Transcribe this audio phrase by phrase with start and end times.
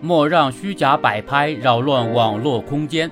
[0.00, 3.10] 莫让虚假摆拍扰乱网络空间。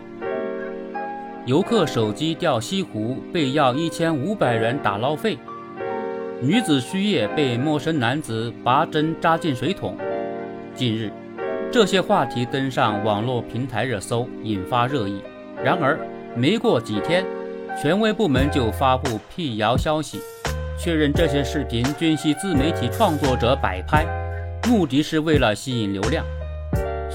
[1.47, 5.39] 游客手机掉西湖被要一千五百元打捞费。
[6.41, 9.97] 女子虚叶被陌生男子拔针扎进水桶。
[10.75, 11.11] 近日，
[11.73, 15.23] 这些话题登上网络平台热搜，引发热议。
[15.63, 15.99] 然而，
[16.35, 17.25] 没过几天，
[17.81, 20.19] 权威部门就发布辟谣消息，
[20.79, 24.05] 确认这些视频均系自媒体创作者摆拍，
[24.69, 26.25] 目的是为了吸引流量。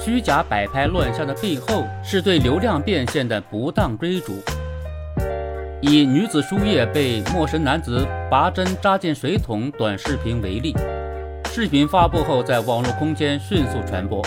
[0.02, 4.32] 虚假摆拍乱象的背后，是对流量变现的不当追逐。
[5.82, 10.74] 以女子输液被陌生男子拔针扎进水桶短视频为例，
[11.52, 14.24] 视频发布后在网络空间迅速传播。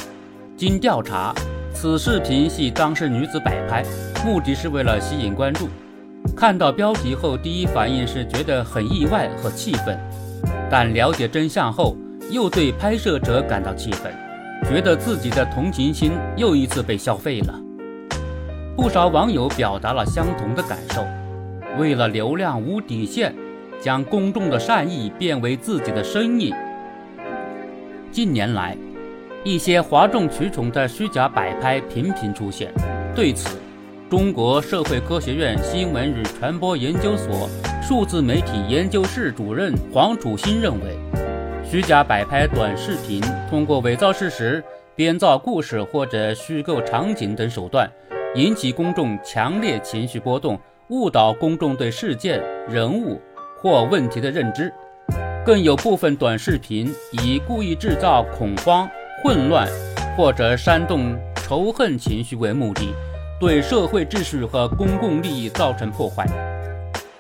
[0.55, 1.33] 经调查，
[1.73, 3.83] 此视频系当事女子摆拍，
[4.23, 5.67] 目的是为了吸引关注。
[6.37, 9.97] 看到标题后，第一反应是觉得很意外和气愤，
[10.69, 11.97] 但了解真相后，
[12.29, 14.13] 又对拍摄者感到气愤，
[14.63, 17.59] 觉得自己的同情心又一次被消费了。
[18.75, 21.05] 不少网友表达了相同的感受。
[21.77, 23.33] 为了流量无底线，
[23.81, 26.53] 将公众的善意变为自己的生意。
[28.11, 28.77] 近年来，
[29.43, 32.71] 一些哗众取宠的虚假摆拍频频出现。
[33.15, 33.57] 对此，
[34.09, 37.49] 中国社会科学院新闻与传播研究所
[37.81, 40.95] 数字媒体研究室主任黄楚新认为，
[41.73, 44.63] 虚假摆拍短视频通过伪造事实、
[44.95, 47.91] 编造故事或者虚构场景等手段，
[48.35, 50.55] 引起公众强烈情绪波动。
[50.89, 53.19] 误导公众对事件、人物
[53.59, 54.71] 或问题的认知，
[55.43, 58.87] 更有部分短视频以故意制造恐慌、
[59.23, 59.67] 混乱
[60.15, 62.93] 或者煽动仇恨情绪为目的，
[63.39, 66.23] 对社会秩序和公共利益造成破坏。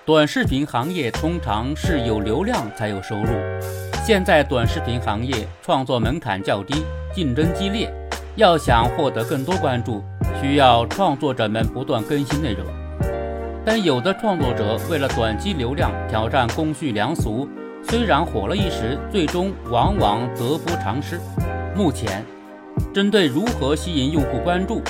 [0.05, 3.31] 短视频行业通常是有流量才有收入，
[4.05, 6.83] 现在短视频行业创作门槛较低，
[7.15, 7.89] 竞争激烈，
[8.35, 10.03] 要想获得更多关注，
[10.41, 12.65] 需要创作者们不断更新内容。
[13.63, 17.47] 但有的创作者为了短期流量挑战公序良俗，
[17.81, 21.17] 虽然火了一时，最终往往得不偿失。
[21.73, 22.25] 目前，
[22.93, 24.81] 针对如何吸引用户关注，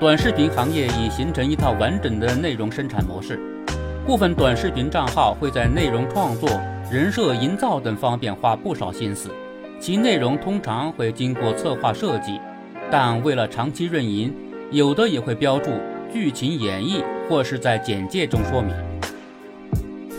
[0.00, 3.38] 短视频行业已形成一套完整的内容生产模式。
[4.04, 6.50] 部分短视频账号会在内容创作、
[6.88, 9.28] 人设营造等方面花不少心思，
[9.80, 12.40] 其内容通常会经过策划设计，
[12.88, 14.32] 但为了长期运营，
[14.70, 15.70] 有的也会标注。
[16.12, 18.72] 剧情演绎或是在简介中说明。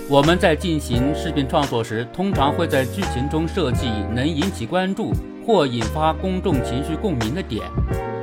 [0.09, 5.13] 我们在进行视频创作时，通常会在剧情中设计能引起关注
[5.45, 7.63] 或引发公众情绪共鸣的点。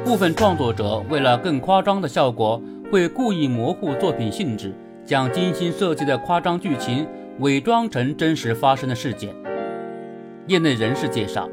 [0.05, 2.61] 部分创作者为了更夸张的效果，
[2.93, 4.75] 会故意模糊作品性质，
[5.07, 7.07] 将精心设计的夸张剧情
[7.41, 9.35] 伪装成真实发生的事件。
[10.47, 11.49] 业内人士介绍，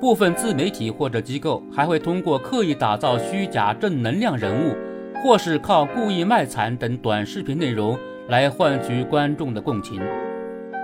[0.00, 4.74] 部分自媒体或者机构还会通过刻意打造虚假正能量人物。
[5.22, 9.98] 或是靠故意卖惨等短视频内容来换取观众的共情，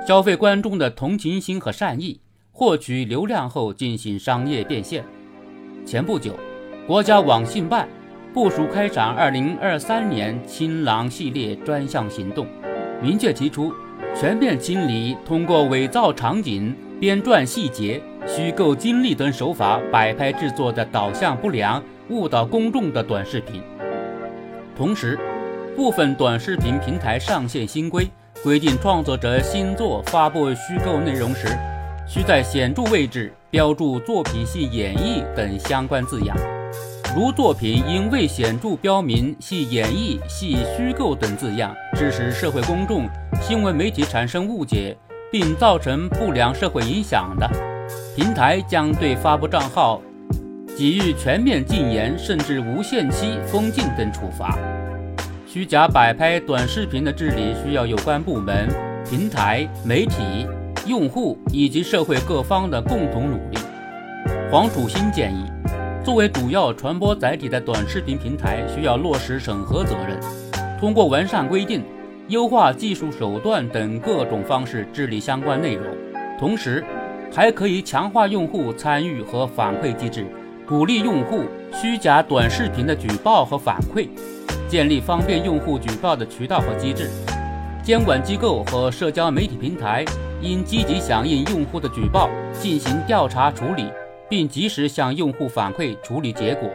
[0.06, 2.18] 消费观众的同情心和善意，
[2.50, 5.04] 获取流量后进行商业变现。
[5.84, 6.38] 前不久，
[6.86, 7.86] 国家网信办
[8.32, 12.46] 部署开展2023年“清朗”系列专项行动，
[13.02, 13.70] 明确提出
[14.14, 23.62] 全面清理通过伪造场景、编撰细节、虚构经历等手法摆拍制作的导向不良、误导公众的短视频。
[24.76, 25.18] 同时，
[25.74, 28.06] 部分短视频平台上线新规，
[28.42, 31.48] 规定创作者新作发布虚构内容时，
[32.06, 36.36] 需在显著位置标注“作品系演绎”等相关字样。
[37.16, 43.06] 如作品因未显著标明系演绎、系虚构等字样，致使社会公众、
[43.42, 44.96] 新闻媒体产生误解，
[45.30, 47.46] 并造成不良社会影响的，
[48.16, 50.00] 平台将对发布账号。
[50.78, 54.58] 给予全面禁言，甚至无限期封禁等处罚。
[55.46, 58.66] 虚假摆拍短视频的治理需要有关部门、
[59.04, 60.48] 平台、媒体、
[60.86, 63.58] 用户以及社会各方的共同努力。
[64.50, 65.44] 黄楚新建议，
[66.02, 70.18] 作为主要传播载体的短视频平台，需要落实审核责任，
[70.80, 71.84] 通过完善规定、
[72.28, 75.84] 优化技术手段等各种方式治理相关内容。
[76.38, 76.82] 同时，
[77.30, 80.24] 还可以强化用户参与和反馈机制。
[80.66, 81.42] 鼓励用户
[81.74, 84.08] 虚假短视频的举报和反馈，
[84.68, 87.10] 建立方便用户举报的渠道和机制。
[87.82, 90.02] 监管机构和社交媒体平台
[90.40, 93.84] 应积极响应用户的举报，进行调查处理，
[94.30, 96.70] 并及时向用户反馈处理结果。